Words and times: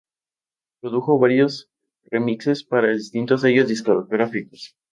Produjo 0.81 1.19
varios 1.19 1.69
remixes 2.09 2.63
para 2.63 2.87
distintos 2.89 3.41
sellos 3.41 3.67
discográficos. 3.67 4.73